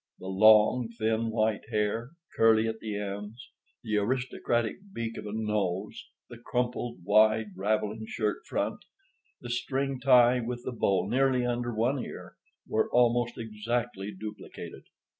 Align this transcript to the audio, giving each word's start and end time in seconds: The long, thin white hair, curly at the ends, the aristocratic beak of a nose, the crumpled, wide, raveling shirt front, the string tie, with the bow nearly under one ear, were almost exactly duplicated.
The 0.17 0.25
long, 0.25 0.89
thin 0.97 1.29
white 1.29 1.69
hair, 1.69 2.13
curly 2.35 2.67
at 2.67 2.79
the 2.79 2.97
ends, 2.97 3.51
the 3.83 3.97
aristocratic 3.97 4.77
beak 4.91 5.15
of 5.15 5.27
a 5.27 5.31
nose, 5.31 6.09
the 6.27 6.39
crumpled, 6.39 7.03
wide, 7.03 7.51
raveling 7.55 8.07
shirt 8.07 8.37
front, 8.47 8.83
the 9.41 9.51
string 9.51 9.99
tie, 9.99 10.39
with 10.39 10.63
the 10.65 10.71
bow 10.71 11.07
nearly 11.07 11.45
under 11.45 11.71
one 11.71 11.99
ear, 11.99 12.35
were 12.67 12.89
almost 12.91 13.37
exactly 13.37 14.11
duplicated. 14.11 14.85